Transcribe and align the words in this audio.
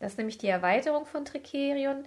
Das 0.00 0.12
ist 0.12 0.18
nämlich 0.18 0.38
die 0.38 0.48
Erweiterung 0.48 1.04
von 1.04 1.26
Tricerion. 1.26 2.06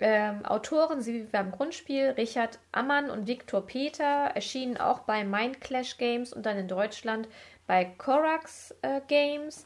Ähm, 0.00 0.44
Autoren 0.44 1.00
sie 1.00 1.28
beim 1.30 1.52
Grundspiel 1.52 2.10
Richard 2.10 2.58
Ammann 2.72 3.10
und 3.10 3.26
Viktor 3.26 3.64
Peter 3.64 4.32
erschienen 4.34 4.76
auch 4.76 5.00
bei 5.00 5.24
Mindclash 5.24 5.98
Games 5.98 6.32
und 6.32 6.44
dann 6.46 6.58
in 6.58 6.68
Deutschland 6.68 7.28
bei 7.66 7.84
Corax 7.84 8.74
äh, 8.82 9.00
Games. 9.06 9.64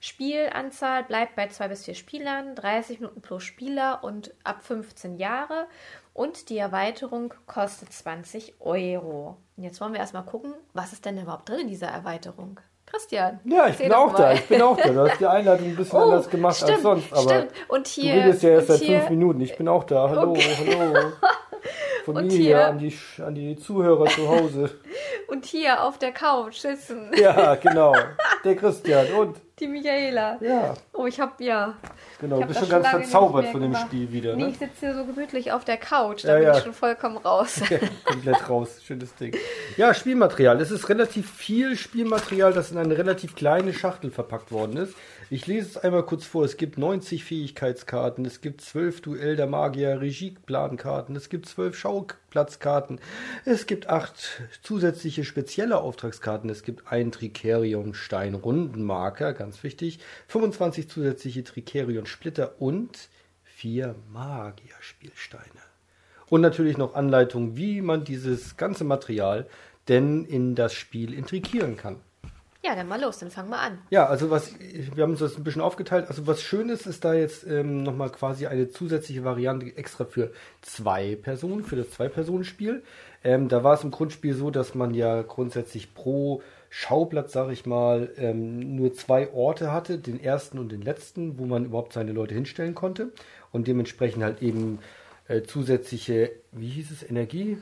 Spielanzahl 0.00 1.04
bleibt 1.04 1.36
bei 1.36 1.48
zwei 1.48 1.68
bis 1.68 1.84
vier 1.84 1.94
Spielern, 1.94 2.54
30 2.54 3.00
Minuten 3.00 3.22
pro 3.22 3.38
Spieler 3.38 4.04
und 4.04 4.34
ab 4.44 4.62
15 4.62 5.16
Jahre. 5.16 5.66
Und 6.12 6.48
die 6.48 6.58
Erweiterung 6.58 7.34
kostet 7.46 7.92
20 7.92 8.60
Euro. 8.60 9.36
Jetzt 9.56 9.80
wollen 9.80 9.92
wir 9.92 10.00
erstmal 10.00 10.24
gucken, 10.24 10.54
was 10.72 10.92
ist 10.92 11.04
denn 11.04 11.20
überhaupt 11.20 11.48
drin 11.48 11.60
in 11.60 11.68
dieser 11.68 11.88
Erweiterung? 11.88 12.60
Christian. 12.86 13.40
Ja, 13.44 13.68
ich 13.68 13.76
bin 13.76 13.92
auch 13.92 14.12
mal. 14.12 14.18
da. 14.18 14.32
Ich 14.32 14.46
bin 14.46 14.62
auch 14.62 14.76
da. 14.76 14.88
Du 14.88 15.00
hast 15.00 15.20
die 15.20 15.26
Einleitung 15.26 15.66
ein 15.66 15.76
bisschen 15.76 15.98
oh, 15.98 16.02
anders 16.02 16.30
gemacht 16.30 16.56
stimmt, 16.56 16.72
als 16.72 16.82
sonst. 16.82 17.12
Aber 17.12 17.22
stimmt. 17.22 17.50
Und 17.68 17.88
hier, 17.88 18.14
du 18.14 18.20
redest 18.20 18.42
ja 18.42 18.50
erst 18.50 18.68
seit 18.68 18.80
hier, 18.80 18.98
fünf 18.98 19.10
Minuten. 19.10 19.40
Ich 19.40 19.56
bin 19.56 19.68
auch 19.68 19.84
da. 19.84 20.08
Hallo, 20.08 20.30
okay. 20.30 20.76
hallo. 20.78 21.12
Von 22.06 22.16
Und 22.18 22.26
mir 22.28 22.36
hier- 22.38 22.66
an 22.68 22.78
die, 22.78 22.96
an 23.20 23.34
die 23.34 23.56
Zuhörer 23.56 24.06
zu 24.06 24.28
Hause. 24.28 24.70
Und 25.28 25.44
hier 25.44 25.82
auf 25.82 25.98
der 25.98 26.12
Couch 26.12 26.56
sitzen 26.58 27.10
Ja, 27.20 27.54
genau. 27.60 27.94
Der 28.44 28.54
Christian 28.54 29.06
und 29.18 29.36
die 29.58 29.66
Michaela. 29.66 30.38
ja, 30.40 30.74
Oh, 30.92 31.06
ich 31.06 31.18
habe 31.18 31.42
ja. 31.42 31.74
genau. 32.20 32.40
Du 32.40 32.46
bist 32.46 32.60
schon 32.60 32.68
ganz 32.68 32.86
verzaubert 32.86 33.46
von 33.46 33.60
dem 33.60 33.72
gemacht. 33.72 33.88
Spiel 33.88 34.12
wieder. 34.12 34.36
Nee, 34.36 34.44
Ne? 34.44 34.48
ich 34.50 34.58
sitze 34.58 34.86
hier 34.86 34.94
so 34.94 35.04
gemütlich 35.04 35.50
auf 35.50 35.64
der 35.64 35.78
Couch. 35.78 36.24
Da 36.24 36.34
Ja, 36.34 36.38
bin 36.38 36.46
ja. 36.46 36.56
ich 36.58 36.62
schon 36.62 36.74
vollkommen 36.74 37.16
raus. 37.16 37.60
Komplett 38.04 38.48
raus. 38.48 38.80
Schönes 38.86 39.12
Ding. 39.16 39.34
Ja, 39.76 39.92
Spielmaterial. 39.94 40.60
Es 40.60 40.70
ist 40.70 40.88
relativ 40.88 41.28
viel 41.32 41.74
Spielmaterial, 41.76 42.52
das 42.52 42.70
in 42.70 42.78
eine 42.78 42.96
relativ 42.96 43.34
kleine 43.34 43.72
Schachtel 43.74 44.12
verpackt 44.12 44.52
worden 44.52 44.76
ist. 44.76 44.94
Ich 45.28 45.48
lese 45.48 45.70
es 45.70 45.76
einmal 45.76 46.04
kurz 46.04 46.24
vor. 46.24 46.44
Es 46.44 46.56
gibt 46.56 46.78
90 46.78 47.24
Fähigkeitskarten, 47.24 48.24
es 48.24 48.40
gibt 48.40 48.60
12 48.60 49.00
Duell 49.00 49.34
der 49.34 49.48
Magier 49.48 50.00
Regieplankarten, 50.00 51.16
es 51.16 51.28
gibt 51.28 51.46
12 51.46 51.76
Schauplatzkarten, 51.76 53.00
es 53.44 53.66
gibt 53.66 53.88
8 53.88 54.42
zusätzliche 54.62 55.24
spezielle 55.24 55.80
Auftragskarten, 55.80 56.48
es 56.48 56.62
gibt 56.62 56.92
ein 56.92 57.10
Tricerion 57.10 57.92
Stein 57.92 58.34
Rundenmarker, 58.34 59.32
ganz 59.32 59.64
wichtig, 59.64 59.98
25 60.28 60.88
zusätzliche 60.88 61.42
Tricerion 61.42 62.06
Splitter 62.06 62.54
und 62.60 63.08
4 63.42 63.96
Magierspielsteine. 64.12 65.42
Und 66.28 66.40
natürlich 66.40 66.78
noch 66.78 66.94
Anleitungen, 66.94 67.56
wie 67.56 67.80
man 67.80 68.04
dieses 68.04 68.56
ganze 68.56 68.84
Material 68.84 69.48
denn 69.88 70.24
in 70.24 70.54
das 70.54 70.72
Spiel 70.72 71.12
intrigieren 71.12 71.76
kann. 71.76 71.96
Ja, 72.66 72.74
dann 72.74 72.88
mal 72.88 73.00
los, 73.00 73.18
dann 73.18 73.30
fangen 73.30 73.50
wir 73.50 73.60
an. 73.60 73.78
Ja, 73.90 74.06
also 74.06 74.28
was, 74.28 74.50
wir 74.58 75.04
haben 75.04 75.12
uns 75.12 75.20
das 75.20 75.36
ein 75.36 75.44
bisschen 75.44 75.62
aufgeteilt. 75.62 76.08
Also 76.08 76.26
was 76.26 76.42
schön 76.42 76.68
ist, 76.68 76.84
ist 76.86 77.04
da 77.04 77.14
jetzt 77.14 77.46
ähm, 77.46 77.84
nochmal 77.84 78.10
quasi 78.10 78.48
eine 78.48 78.68
zusätzliche 78.68 79.22
Variante 79.22 79.66
extra 79.76 80.04
für 80.04 80.32
zwei 80.62 81.14
Personen, 81.14 81.62
für 81.62 81.76
das 81.76 81.90
Zwei-Personen-Spiel. 81.90 82.82
Ähm, 83.22 83.48
da 83.48 83.62
war 83.62 83.74
es 83.74 83.84
im 83.84 83.92
Grundspiel 83.92 84.34
so, 84.34 84.50
dass 84.50 84.74
man 84.74 84.94
ja 84.94 85.22
grundsätzlich 85.22 85.94
pro 85.94 86.42
Schauplatz, 86.68 87.32
sag 87.32 87.52
ich 87.52 87.66
mal, 87.66 88.10
ähm, 88.16 88.74
nur 88.74 88.92
zwei 88.94 89.32
Orte 89.32 89.70
hatte, 89.70 89.98
den 89.98 90.18
ersten 90.20 90.58
und 90.58 90.72
den 90.72 90.82
letzten, 90.82 91.38
wo 91.38 91.46
man 91.46 91.66
überhaupt 91.66 91.92
seine 91.92 92.10
Leute 92.10 92.34
hinstellen 92.34 92.74
konnte. 92.74 93.12
Und 93.52 93.68
dementsprechend 93.68 94.24
halt 94.24 94.42
eben 94.42 94.80
äh, 95.28 95.42
zusätzliche, 95.42 96.32
wie 96.50 96.68
hieß 96.68 96.90
es, 96.90 97.08
Energie? 97.08 97.58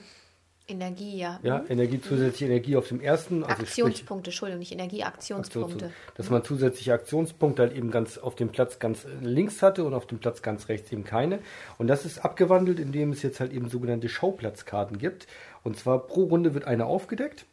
Energie, 0.66 1.18
ja. 1.18 1.38
Ja, 1.42 1.62
Energie, 1.68 2.00
zusätzliche 2.00 2.46
Energie 2.46 2.76
auf 2.76 2.88
dem 2.88 3.00
ersten. 3.00 3.44
Also 3.44 3.66
sprich- 3.66 3.84
Aktionspunkte, 3.84 4.30
Entschuldigung, 4.30 4.60
nicht 4.60 4.72
Energie, 4.72 5.02
Aktionspunkte. 5.04 5.92
dass 6.16 6.30
man 6.30 6.42
zusätzliche 6.42 6.94
Aktionspunkte 6.94 7.62
halt 7.62 7.74
eben 7.76 7.90
ganz 7.90 8.16
auf 8.16 8.34
dem 8.34 8.48
Platz 8.48 8.78
ganz 8.78 9.06
links 9.20 9.60
hatte 9.60 9.84
und 9.84 9.92
auf 9.92 10.06
dem 10.06 10.20
Platz 10.20 10.40
ganz 10.40 10.68
rechts 10.68 10.90
eben 10.90 11.04
keine. 11.04 11.40
Und 11.76 11.88
das 11.88 12.06
ist 12.06 12.24
abgewandelt, 12.24 12.78
indem 12.80 13.12
es 13.12 13.22
jetzt 13.22 13.40
halt 13.40 13.52
eben 13.52 13.68
sogenannte 13.68 14.08
Schauplatzkarten 14.08 14.96
gibt. 14.98 15.26
Und 15.64 15.76
zwar 15.78 15.98
pro 16.06 16.24
Runde 16.24 16.54
wird 16.54 16.64
eine 16.64 16.86
aufgedeckt. 16.86 17.44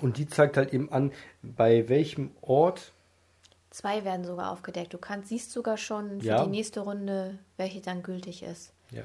Und 0.00 0.16
die 0.16 0.28
zeigt 0.28 0.56
halt 0.56 0.72
eben 0.72 0.92
an, 0.92 1.12
bei 1.42 1.88
welchem 1.88 2.30
Ort 2.40 2.92
Zwei 3.70 4.04
werden 4.04 4.24
sogar 4.24 4.50
aufgedeckt. 4.52 4.94
Du 4.94 4.98
kannst, 4.98 5.28
siehst 5.28 5.52
sogar 5.52 5.76
schon 5.76 6.20
für 6.20 6.26
Ja. 6.26 6.44
die 6.44 6.50
nächste 6.50 6.80
Runde, 6.80 7.38
welche 7.58 7.80
dann 7.80 8.02
gültig 8.02 8.42
ist. 8.42 8.72
Ja. 8.90 9.02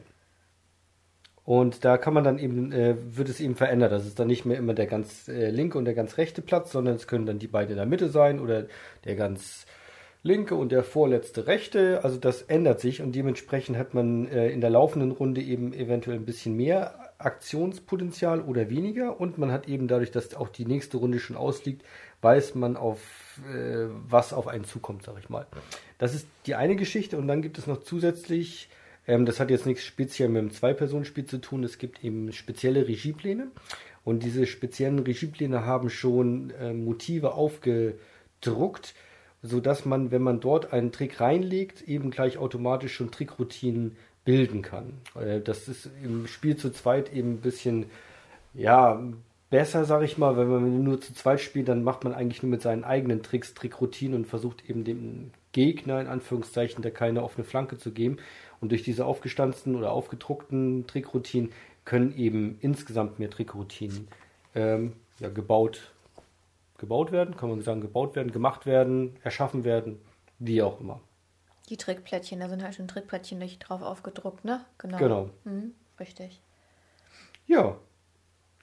Und 1.45 1.83
da 1.83 1.97
kann 1.97 2.13
man 2.13 2.23
dann 2.23 2.39
eben, 2.39 2.71
äh, 2.71 2.95
wird 3.17 3.27
es 3.27 3.41
eben 3.41 3.55
verändert. 3.55 3.91
Das 3.91 4.05
ist 4.05 4.17
dann 4.17 4.27
nicht 4.27 4.45
mehr 4.45 4.57
immer 4.57 4.73
der 4.73 4.87
ganz 4.87 5.27
äh, 5.27 5.49
linke 5.49 5.77
und 5.77 5.85
der 5.85 5.93
ganz 5.93 6.17
rechte 6.17 6.41
Platz, 6.41 6.71
sondern 6.71 6.95
es 6.95 7.07
können 7.07 7.25
dann 7.25 7.39
die 7.39 7.47
beiden 7.47 7.71
in 7.71 7.77
der 7.77 7.85
Mitte 7.85 8.09
sein 8.09 8.39
oder 8.39 8.65
der 9.03 9.15
ganz 9.15 9.65
linke 10.23 10.55
und 10.55 10.71
der 10.71 10.83
vorletzte 10.83 11.47
rechte. 11.47 12.03
Also 12.03 12.17
das 12.17 12.43
ändert 12.43 12.79
sich 12.79 13.01
und 13.01 13.13
dementsprechend 13.13 13.77
hat 13.77 13.93
man 13.93 14.27
äh, 14.29 14.49
in 14.49 14.61
der 14.61 14.69
laufenden 14.69 15.11
Runde 15.11 15.41
eben 15.41 15.73
eventuell 15.73 16.17
ein 16.17 16.25
bisschen 16.25 16.55
mehr 16.55 17.11
Aktionspotenzial 17.17 18.41
oder 18.41 18.69
weniger 18.69 19.19
und 19.19 19.37
man 19.37 19.51
hat 19.51 19.67
eben 19.67 19.87
dadurch, 19.87 20.11
dass 20.11 20.33
auch 20.35 20.49
die 20.49 20.65
nächste 20.65 20.97
Runde 20.97 21.19
schon 21.19 21.35
ausliegt, 21.35 21.83
weiß 22.21 22.55
man 22.55 22.77
auf 22.77 22.99
äh, 23.53 23.87
was 24.07 24.31
auf 24.31 24.47
einen 24.47 24.63
zukommt, 24.63 25.03
sag 25.03 25.15
ich 25.19 25.29
mal. 25.29 25.45
Das 25.97 26.15
ist 26.15 26.27
die 26.45 26.55
eine 26.55 26.77
Geschichte 26.77 27.17
und 27.17 27.27
dann 27.27 27.41
gibt 27.41 27.57
es 27.57 27.67
noch 27.67 27.83
zusätzlich 27.83 28.69
ähm, 29.07 29.25
das 29.25 29.39
hat 29.39 29.49
jetzt 29.49 29.65
nichts 29.65 29.83
speziell 29.83 30.29
mit 30.29 30.39
einem 30.39 30.51
Zwei-Personen-Spiel 30.51 31.25
zu 31.25 31.39
tun. 31.39 31.63
Es 31.63 31.77
gibt 31.77 32.03
eben 32.03 32.31
spezielle 32.31 32.87
Regiepläne. 32.87 33.47
Und 34.03 34.23
diese 34.23 34.45
speziellen 34.45 34.99
Regiepläne 34.99 35.65
haben 35.65 35.89
schon 35.89 36.51
ähm, 36.59 36.83
Motive 36.85 37.33
aufgedruckt, 37.33 38.93
sodass 39.41 39.85
man, 39.85 40.11
wenn 40.11 40.21
man 40.21 40.39
dort 40.39 40.73
einen 40.73 40.91
Trick 40.91 41.21
reinlegt, 41.21 41.81
eben 41.87 42.11
gleich 42.11 42.37
automatisch 42.37 42.93
schon 42.93 43.11
Trickroutinen 43.11 43.95
bilden 44.25 44.61
kann. 44.61 44.93
Äh, 45.15 45.41
das 45.41 45.67
ist 45.67 45.89
im 46.03 46.27
Spiel 46.27 46.55
zu 46.55 46.71
zweit 46.71 47.13
eben 47.13 47.33
ein 47.33 47.41
bisschen, 47.41 47.85
ja, 48.53 49.01
besser, 49.49 49.85
sag 49.85 50.01
ich 50.01 50.17
mal, 50.17 50.35
wenn 50.35 50.47
man 50.47 50.83
nur 50.83 50.99
zu 50.99 51.13
zweit 51.13 51.39
spielt, 51.39 51.67
dann 51.67 51.83
macht 51.83 52.03
man 52.03 52.13
eigentlich 52.13 52.41
nur 52.41 52.49
mit 52.49 52.61
seinen 52.61 52.83
eigenen 52.83 53.21
Tricks 53.21 53.53
Trickroutinen 53.53 54.15
und 54.15 54.25
versucht 54.25 54.67
eben 54.67 54.83
dem 54.83 55.31
Gegner 55.51 56.01
in 56.01 56.07
Anführungszeichen 56.07 56.81
da 56.81 56.89
keine 56.89 57.23
offene 57.23 57.45
Flanke 57.45 57.77
zu 57.77 57.91
geben. 57.91 58.17
Und 58.63 58.69
durch 58.69 58.81
diese 58.83 59.05
aufgestanzten 59.05 59.75
oder 59.75 59.91
aufgedruckten 59.91 60.87
Trickroutinen 60.87 61.51
können 61.83 62.15
eben 62.17 62.57
insgesamt 62.61 63.19
mehr 63.19 63.29
Trickroutinen 63.29 64.07
ähm, 64.55 64.93
ja, 65.19 65.27
gebaut, 65.27 65.91
gebaut 66.77 67.11
werden, 67.11 67.35
kann 67.35 67.49
man 67.49 67.61
sagen, 67.61 67.81
gebaut 67.81 68.15
werden, 68.15 68.31
gemacht 68.31 68.65
werden, 68.65 69.17
erschaffen 69.21 69.65
werden, 69.65 69.99
wie 70.39 70.61
auch 70.61 70.79
immer. 70.79 71.01
Die 71.67 71.75
Trickplättchen, 71.75 72.39
da 72.39 72.47
sind 72.47 72.63
halt 72.63 72.75
schon 72.75 72.87
Trickplättchen 72.87 73.41
durch- 73.41 73.59
drauf 73.59 73.81
aufgedruckt, 73.81 74.45
ne? 74.45 74.63
Genau. 74.77 74.97
Genau. 74.97 75.29
Mhm, 75.43 75.73
richtig. 75.99 76.39
Ja, 77.45 77.75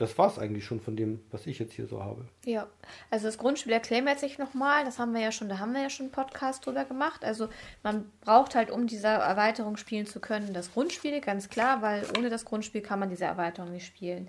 das 0.00 0.16
war's 0.16 0.38
eigentlich 0.38 0.64
schon 0.64 0.80
von 0.80 0.96
dem, 0.96 1.20
was 1.30 1.46
ich 1.46 1.58
jetzt 1.58 1.74
hier 1.74 1.86
so 1.86 2.02
habe. 2.02 2.24
Ja, 2.44 2.66
also 3.10 3.26
das 3.26 3.36
Grundspiel 3.36 3.72
erklären 3.72 4.04
wir 4.04 4.12
jetzt 4.12 4.22
nicht 4.22 4.38
nochmal. 4.38 4.84
Das 4.84 4.98
haben 4.98 5.12
wir 5.12 5.20
ja 5.20 5.30
schon, 5.30 5.48
da 5.48 5.58
haben 5.58 5.74
wir 5.74 5.82
ja 5.82 5.90
schon 5.90 6.06
einen 6.06 6.12
Podcast 6.12 6.64
drüber 6.64 6.84
gemacht. 6.84 7.24
Also 7.24 7.48
man 7.82 8.10
braucht 8.22 8.54
halt, 8.54 8.70
um 8.70 8.86
diese 8.86 9.08
Erweiterung 9.08 9.76
spielen 9.76 10.06
zu 10.06 10.20
können, 10.20 10.54
das 10.54 10.72
Grundspiel, 10.72 11.20
ganz 11.20 11.50
klar, 11.50 11.82
weil 11.82 12.04
ohne 12.16 12.30
das 12.30 12.46
Grundspiel 12.46 12.80
kann 12.80 12.98
man 12.98 13.10
diese 13.10 13.26
Erweiterung 13.26 13.72
nicht 13.72 13.86
spielen. 13.86 14.28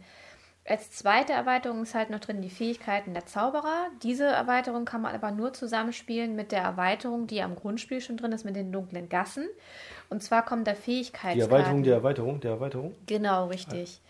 Als 0.63 0.91
zweite 0.91 1.33
Erweiterung 1.33 1.81
ist 1.83 1.95
halt 1.95 2.11
noch 2.11 2.19
drin 2.19 2.41
die 2.41 2.49
Fähigkeiten 2.49 3.13
der 3.13 3.25
Zauberer. 3.25 3.87
Diese 4.03 4.25
Erweiterung 4.25 4.85
kann 4.85 5.01
man 5.01 5.15
aber 5.15 5.31
nur 5.31 5.53
zusammenspielen 5.53 6.35
mit 6.35 6.51
der 6.51 6.61
Erweiterung, 6.61 7.25
die 7.25 7.41
am 7.41 7.55
Grundspiel 7.55 7.99
schon 7.99 8.17
drin 8.17 8.31
ist, 8.31 8.45
mit 8.45 8.55
den 8.55 8.71
dunklen 8.71 9.09
Gassen. 9.09 9.47
Und 10.09 10.21
zwar 10.21 10.45
kommen 10.45 10.63
da 10.63 10.73
Die 10.73 10.81
Fähigkeitskarten. 10.81 11.41
Erweiterung 11.41 11.83
der 11.83 11.95
Erweiterung 11.95 12.39
der 12.41 12.51
Erweiterung. 12.51 12.95
Genau, 13.07 13.47
richtig. 13.47 14.01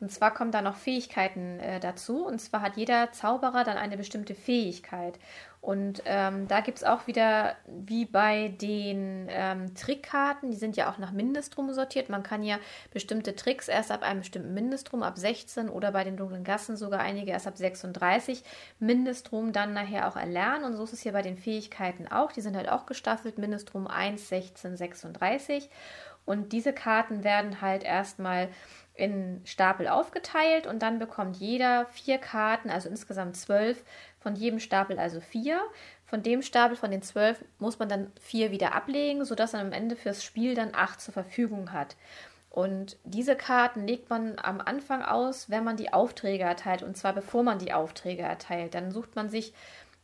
Und 0.00 0.10
zwar 0.10 0.32
kommen 0.32 0.50
da 0.50 0.62
noch 0.62 0.76
Fähigkeiten 0.76 1.60
äh, 1.60 1.78
dazu. 1.78 2.24
Und 2.26 2.40
zwar 2.40 2.62
hat 2.62 2.76
jeder 2.76 3.12
Zauberer 3.12 3.64
dann 3.64 3.76
eine 3.76 3.98
bestimmte 3.98 4.34
Fähigkeit. 4.34 5.18
Und 5.60 6.02
ähm, 6.06 6.48
da 6.48 6.60
gibt 6.60 6.78
es 6.78 6.84
auch 6.84 7.06
wieder, 7.06 7.54
wie 7.66 8.06
bei 8.06 8.48
den 8.48 9.26
ähm, 9.28 9.74
Trickkarten, 9.74 10.50
die 10.50 10.56
sind 10.56 10.74
ja 10.74 10.90
auch 10.90 10.96
nach 10.96 11.12
Mindestrum 11.12 11.70
sortiert. 11.74 12.08
Man 12.08 12.22
kann 12.22 12.42
ja 12.42 12.58
bestimmte 12.94 13.36
Tricks 13.36 13.68
erst 13.68 13.90
ab 13.90 14.02
einem 14.02 14.20
bestimmten 14.20 14.54
Mindestrum, 14.54 15.02
ab 15.02 15.18
16 15.18 15.68
oder 15.68 15.92
bei 15.92 16.02
den 16.02 16.16
dunklen 16.16 16.44
Gassen 16.44 16.78
sogar 16.78 17.00
einige 17.00 17.32
erst 17.32 17.46
ab 17.46 17.58
36 17.58 18.42
Mindestrum 18.78 19.52
dann 19.52 19.74
nachher 19.74 20.08
auch 20.08 20.16
erlernen. 20.16 20.64
Und 20.64 20.76
so 20.76 20.84
ist 20.84 20.94
es 20.94 21.02
hier 21.02 21.12
bei 21.12 21.22
den 21.22 21.36
Fähigkeiten 21.36 22.08
auch. 22.08 22.32
Die 22.32 22.40
sind 22.40 22.56
halt 22.56 22.70
auch 22.70 22.86
gestaffelt, 22.86 23.36
Mindestrum 23.36 23.86
1, 23.86 24.30
16, 24.30 24.78
36. 24.78 25.68
Und 26.24 26.52
diese 26.52 26.72
Karten 26.72 27.22
werden 27.22 27.60
halt 27.60 27.82
erstmal 27.82 28.48
in 29.00 29.40
Stapel 29.44 29.88
aufgeteilt 29.88 30.66
und 30.66 30.80
dann 30.82 30.98
bekommt 30.98 31.36
jeder 31.36 31.86
vier 31.86 32.18
Karten, 32.18 32.70
also 32.70 32.88
insgesamt 32.88 33.36
zwölf, 33.36 33.82
von 34.20 34.36
jedem 34.36 34.60
Stapel 34.60 34.98
also 34.98 35.20
vier. 35.20 35.60
Von 36.04 36.22
dem 36.22 36.42
Stapel 36.42 36.76
von 36.76 36.90
den 36.90 37.02
zwölf 37.02 37.44
muss 37.58 37.78
man 37.78 37.88
dann 37.88 38.12
vier 38.20 38.50
wieder 38.50 38.74
ablegen, 38.74 39.24
sodass 39.24 39.52
man 39.52 39.66
am 39.66 39.72
Ende 39.72 39.96
fürs 39.96 40.22
Spiel 40.22 40.54
dann 40.54 40.74
acht 40.74 41.00
zur 41.00 41.14
Verfügung 41.14 41.72
hat. 41.72 41.96
Und 42.50 42.98
diese 43.04 43.36
Karten 43.36 43.86
legt 43.86 44.10
man 44.10 44.38
am 44.38 44.60
Anfang 44.60 45.02
aus, 45.02 45.50
wenn 45.50 45.64
man 45.64 45.76
die 45.76 45.92
Aufträge 45.92 46.44
erteilt, 46.44 46.82
und 46.82 46.96
zwar 46.96 47.12
bevor 47.12 47.44
man 47.44 47.58
die 47.58 47.72
Aufträge 47.72 48.22
erteilt. 48.22 48.74
Dann 48.74 48.90
sucht 48.90 49.14
man 49.14 49.28
sich 49.30 49.54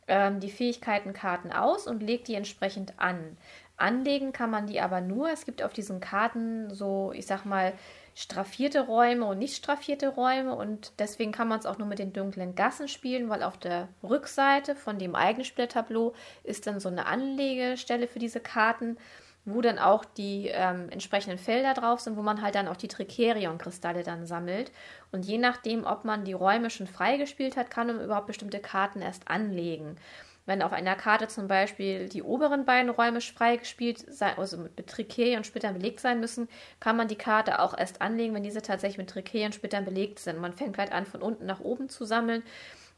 ähm, 0.07 0.41
die 0.41 0.51
Fähigkeitenkarten 0.51 1.53
aus 1.53 1.87
und 1.87 2.03
legt 2.03 2.29
die 2.29 2.35
entsprechend 2.35 2.95
an. 2.99 3.37
Anlegen 3.77 4.33
kann 4.33 4.51
man 4.51 4.67
die 4.67 4.81
aber 4.81 5.01
nur. 5.01 5.31
Es 5.31 5.45
gibt 5.45 5.63
auf 5.63 5.73
diesen 5.73 6.01
Karten 6.01 6.73
so, 6.73 7.13
ich 7.15 7.27
sag 7.27 7.45
mal, 7.45 7.73
straffierte 8.15 8.81
Räume 8.81 9.27
und 9.27 9.39
nicht 9.39 9.57
straffierte 9.57 10.09
Räume 10.09 10.55
und 10.55 10.93
deswegen 10.99 11.33
kann 11.33 11.49
man 11.49 11.59
es 11.59 11.67
auch 11.67 11.77
nur 11.77 11.87
mit 11.87 11.99
den 11.99 12.15
dunklen 12.15 12.55
Gassen 12.55 12.89
spielen, 12.89 13.29
weil 13.29 13.43
auf 13.43 13.59
der 13.59 13.89
Rückseite 14.03 14.75
von 14.75 14.99
dem 14.99 15.15
Eigenspielertableau 15.15 16.15
ist 16.43 16.67
dann 16.67 16.81
so 16.81 16.89
eine 16.89 17.05
Anlegestelle 17.05 18.09
für 18.09 18.19
diese 18.19 18.41
Karten, 18.41 18.97
wo 19.45 19.61
dann 19.61 19.79
auch 19.79 20.07
die 20.07 20.49
ähm, 20.49 20.89
entsprechenden 20.89 21.39
Felder 21.39 21.75
drauf 21.75 22.01
sind, 22.01 22.17
wo 22.17 22.23
man 22.23 22.41
halt 22.41 22.55
dann 22.55 22.69
auch 22.69 22.77
die 22.77 22.89
Tricerion-Kristalle 22.89 24.03
dann 24.03 24.27
sammelt. 24.27 24.73
Und 25.13 25.27
je 25.27 25.37
nachdem, 25.37 25.85
ob 25.85 26.05
man 26.05 26.25
die 26.25 26.33
Räume 26.33 26.71
schon 26.71 26.87
freigespielt 26.87 27.57
hat, 27.57 27.71
kann 27.71 27.87
man 27.87 28.01
überhaupt 28.01 28.27
bestimmte 28.27 28.61
Karten 28.61 29.03
erst 29.03 29.29
anlegen. 29.29 29.97
Wenn 30.47 30.63
auf 30.63 30.73
einer 30.73 30.95
Karte 30.95 31.27
zum 31.27 31.49
Beispiel 31.49 32.09
die 32.09 32.23
oberen 32.23 32.65
beiden 32.65 32.91
Räume 32.91 33.21
freigespielt 33.21 34.07
also 34.21 34.57
mit 34.57 34.87
Trichet 34.87 35.37
und 35.37 35.45
Splittern 35.45 35.75
belegt 35.75 36.01
sein 36.01 36.21
müssen, 36.21 36.49
kann 36.79 36.97
man 36.97 37.09
die 37.09 37.17
Karte 37.17 37.61
auch 37.61 37.77
erst 37.77 38.01
anlegen, 38.01 38.35
wenn 38.35 38.45
diese 38.45 38.63
tatsächlich 38.63 38.99
mit 38.99 39.11
Trichet 39.11 39.47
und 39.47 39.55
Splittern 39.55 39.85
belegt 39.85 40.21
sind. 40.21 40.41
Man 40.41 40.53
fängt 40.53 40.79
halt 40.79 40.93
an, 40.93 41.05
von 41.05 41.21
unten 41.21 41.47
nach 41.47 41.61
oben 41.61 41.89
zu 41.89 42.05
sammeln. 42.05 42.45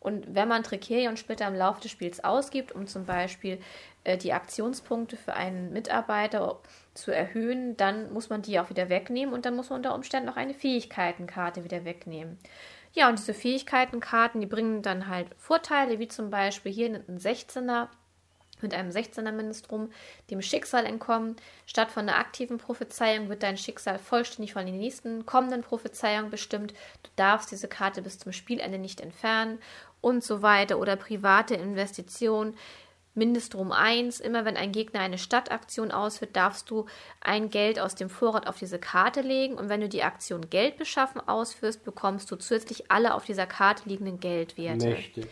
Und 0.01 0.33
wenn 0.33 0.47
man 0.47 0.63
Trichet 0.63 1.09
und 1.09 1.19
Splitter 1.19 1.49
im 1.49 1.55
Laufe 1.55 1.81
des 1.81 1.91
Spiels 1.91 2.23
ausgibt, 2.23 2.71
um 2.73 2.87
zum 2.87 3.05
Beispiel 3.05 3.59
äh, 4.05 4.17
die 4.17 4.33
Aktionspunkte 4.33 5.17
für 5.17 5.35
einen 5.35 5.73
Mitarbeiter 5.73 6.61
zu 6.95 7.11
erhöhen, 7.11 7.77
dann 7.77 8.13
muss 8.13 8.29
man 8.31 8.43
die 8.43 8.61
auch 8.61 8.71
wieder 8.71 8.91
wegnehmen 8.91 9.35
und 9.35 9.45
dann 9.45 9.57
muss 9.57 9.71
man 9.71 9.79
unter 9.79 9.95
Umständen 9.95 10.29
noch 10.29 10.37
eine 10.37 10.55
Fähigkeitenkarte 10.55 11.65
wieder 11.65 11.85
wegnehmen. 11.85 12.39
Ja, 12.93 13.09
und 13.09 13.19
diese 13.19 13.35
Fähigkeitenkarten, 13.35 14.41
die 14.41 14.47
bringen 14.47 14.83
dann 14.83 15.09
halt 15.09 15.29
Vorteile, 15.37 15.99
wie 15.99 16.09
zum 16.09 16.31
Beispiel 16.31 16.73
hier 16.73 16.87
ein 16.89 17.19
16er 17.19 17.89
mit 18.61 18.75
einem 18.75 18.91
16er 18.91 19.33
Mindestrum 19.33 19.91
dem 20.31 20.43
Schicksal 20.43 20.85
entkommen. 20.85 21.37
Statt 21.67 21.91
von 21.91 22.09
einer 22.09 22.19
aktiven 22.19 22.59
Prophezeiung 22.59 23.29
wird 23.29 23.43
dein 23.43 23.57
Schicksal 23.57 23.99
vollständig 23.99 24.53
von 24.53 24.67
den 24.67 24.79
nächsten 24.79 25.27
kommenden 25.27 25.63
Prophezeiungen 25.63 26.31
bestimmt. 26.31 26.73
Du 27.03 27.11
darfst 27.17 27.51
diese 27.51 27.69
Karte 27.69 28.03
bis 28.03 28.19
zum 28.19 28.33
Spielende 28.33 28.79
nicht 28.79 29.01
entfernen 29.01 29.59
und 30.01 30.25
so 30.25 30.43
weiter. 30.43 30.79
Oder 30.79 30.97
private 30.97 31.55
Investitionen 31.55 32.57
Mindestrum 33.19 33.73
1. 33.73 34.21
Immer 34.21 34.45
wenn 34.45 34.57
ein 34.57 34.73
Gegner 34.73 35.01
eine 35.01 35.19
Stadtaktion 35.19 35.91
ausführt, 35.91 36.37
darfst 36.37 36.71
du 36.71 36.87
ein 37.21 37.51
Geld 37.51 37.79
aus 37.79 37.95
dem 37.95 38.09
Vorrat 38.09 38.47
auf 38.47 38.59
diese 38.59 38.79
Karte 38.79 39.21
legen. 39.21 39.55
Und 39.55 39.69
wenn 39.69 39.81
du 39.81 39.89
die 39.89 40.05
Aktion 40.05 40.49
Geld 40.49 40.77
beschaffen 40.77 41.21
ausführst, 41.21 41.85
bekommst 41.85 42.31
du 42.31 42.37
zusätzlich 42.37 42.91
alle 42.91 43.15
auf 43.15 43.25
dieser 43.25 43.47
Karte 43.47 43.89
liegenden 43.89 44.21
Geldwerte. 44.21 44.89
Mächtig. 44.89 45.27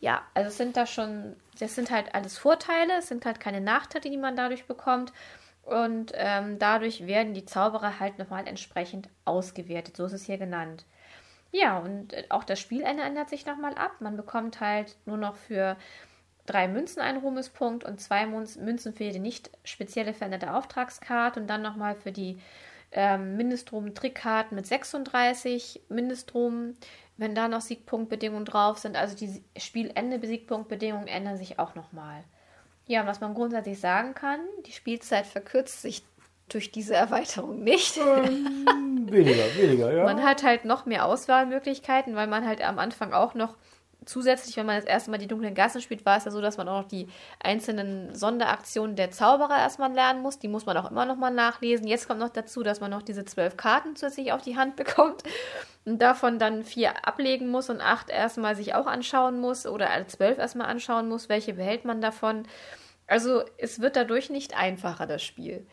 Ja, 0.00 0.22
also 0.34 0.48
es 0.48 0.56
sind 0.56 0.76
da 0.76 0.86
schon, 0.86 1.36
das 1.58 1.74
sind 1.74 1.90
halt 1.90 2.14
alles 2.14 2.38
Vorteile, 2.38 2.98
es 2.98 3.08
sind 3.08 3.26
halt 3.26 3.40
keine 3.40 3.60
Nachteile, 3.60 4.08
die 4.10 4.16
man 4.16 4.36
dadurch 4.36 4.66
bekommt. 4.66 5.12
Und 5.62 6.12
ähm, 6.14 6.58
dadurch 6.58 7.06
werden 7.06 7.34
die 7.34 7.44
Zauberer 7.44 8.00
halt 8.00 8.18
nochmal 8.18 8.46
entsprechend 8.48 9.08
ausgewertet. 9.26 9.96
So 9.96 10.06
ist 10.06 10.14
es 10.14 10.24
hier 10.24 10.38
genannt. 10.38 10.86
Ja, 11.50 11.78
und 11.78 12.14
auch 12.30 12.44
das 12.44 12.60
Spielende 12.60 13.02
ändert 13.02 13.28
sich 13.28 13.44
nochmal 13.44 13.74
ab. 13.74 13.92
Man 14.00 14.16
bekommt 14.16 14.60
halt 14.60 14.96
nur 15.06 15.16
noch 15.16 15.36
für 15.36 15.76
drei 16.48 16.68
Münzen 16.68 17.00
ein 17.00 17.18
Ruhmespunkt 17.18 17.84
und 17.84 18.00
zwei 18.00 18.26
Münzen 18.26 18.94
für 18.94 19.10
die 19.10 19.18
nicht 19.18 19.50
spezielle 19.64 20.14
veränderte 20.14 20.54
Auftragskarte 20.54 21.40
und 21.40 21.46
dann 21.46 21.62
nochmal 21.62 21.94
für 21.94 22.12
die 22.12 22.40
ähm, 22.92 23.36
Mindestrum-Trickkarten 23.36 24.54
mit 24.54 24.66
36 24.66 25.82
Mindestrum, 25.88 26.74
wenn 27.16 27.34
da 27.34 27.48
noch 27.48 27.60
Siegpunktbedingungen 27.60 28.44
drauf 28.44 28.78
sind. 28.78 28.96
Also 28.96 29.16
die 29.16 29.42
Spielende-Siegpunktbedingungen 29.56 31.08
ändern 31.08 31.36
sich 31.36 31.58
auch 31.58 31.74
nochmal. 31.74 32.24
Ja, 32.86 33.06
was 33.06 33.20
man 33.20 33.34
grundsätzlich 33.34 33.78
sagen 33.78 34.14
kann, 34.14 34.40
die 34.66 34.72
Spielzeit 34.72 35.26
verkürzt 35.26 35.82
sich 35.82 36.02
durch 36.48 36.70
diese 36.70 36.94
Erweiterung 36.94 37.62
nicht. 37.62 37.98
Ähm, 37.98 38.66
weniger, 39.10 39.44
weniger, 39.56 39.92
ja. 39.92 40.04
Man 40.04 40.22
hat 40.22 40.42
halt 40.42 40.64
noch 40.64 40.86
mehr 40.86 41.04
Auswahlmöglichkeiten, 41.04 42.14
weil 42.16 42.26
man 42.26 42.46
halt 42.46 42.66
am 42.66 42.78
Anfang 42.78 43.12
auch 43.12 43.34
noch 43.34 43.56
zusätzlich, 44.08 44.56
wenn 44.56 44.66
man 44.66 44.76
das 44.76 44.84
erste 44.84 45.10
Mal 45.10 45.18
die 45.18 45.26
dunklen 45.26 45.54
Gassen 45.54 45.80
spielt, 45.80 46.06
war 46.06 46.16
es 46.16 46.24
ja 46.24 46.30
so, 46.30 46.40
dass 46.40 46.56
man 46.56 46.68
auch 46.68 46.82
noch 46.82 46.88
die 46.88 47.08
einzelnen 47.40 48.14
Sonderaktionen 48.14 48.96
der 48.96 49.10
Zauberer 49.10 49.58
erstmal 49.58 49.92
lernen 49.92 50.22
muss. 50.22 50.38
Die 50.38 50.48
muss 50.48 50.66
man 50.66 50.76
auch 50.76 50.90
immer 50.90 51.04
noch 51.04 51.16
mal 51.16 51.30
nachlesen. 51.30 51.86
Jetzt 51.86 52.08
kommt 52.08 52.20
noch 52.20 52.30
dazu, 52.30 52.62
dass 52.62 52.80
man 52.80 52.90
noch 52.90 53.02
diese 53.02 53.24
zwölf 53.24 53.56
Karten 53.56 53.96
zusätzlich 53.96 54.32
auf 54.32 54.42
die 54.42 54.56
Hand 54.56 54.76
bekommt 54.76 55.22
und 55.84 56.00
davon 56.00 56.38
dann 56.38 56.64
vier 56.64 57.06
ablegen 57.06 57.48
muss 57.50 57.70
und 57.70 57.80
acht 57.80 58.10
erstmal 58.10 58.56
sich 58.56 58.74
auch 58.74 58.86
anschauen 58.86 59.40
muss 59.40 59.66
oder 59.66 59.88
zwölf 60.08 60.38
erstmal 60.38 60.68
anschauen 60.68 61.08
muss. 61.08 61.28
Welche 61.28 61.54
behält 61.54 61.84
man 61.84 62.00
davon? 62.00 62.46
Also 63.06 63.42
es 63.56 63.80
wird 63.80 63.96
dadurch 63.96 64.30
nicht 64.30 64.56
einfacher, 64.56 65.06
das 65.06 65.22
Spiel. 65.22 65.66